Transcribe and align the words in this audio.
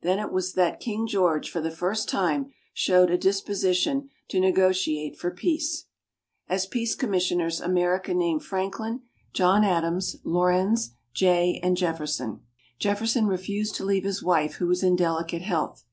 Then 0.00 0.18
it 0.18 0.32
was 0.32 0.54
that 0.54 0.80
King 0.80 1.06
George, 1.06 1.50
for 1.50 1.60
the 1.60 1.70
first 1.70 2.08
time, 2.08 2.54
showed 2.72 3.10
a 3.10 3.18
disposition 3.18 4.08
to 4.30 4.40
negotiate 4.40 5.14
for 5.18 5.30
peace. 5.30 5.84
As 6.48 6.64
peace 6.64 6.94
commissioners, 6.94 7.60
America 7.60 8.14
named 8.14 8.42
Franklin, 8.42 9.02
John 9.34 9.64
Adams, 9.64 10.16
Laurens, 10.24 10.92
Jay 11.12 11.60
and 11.62 11.76
Jefferson. 11.76 12.40
Jefferson 12.78 13.26
refused 13.26 13.74
to 13.74 13.84
leave 13.84 14.04
his 14.04 14.22
wife, 14.22 14.54
who 14.54 14.68
was 14.68 14.82
in 14.82 14.96
delicate 14.96 15.42
health. 15.42 15.84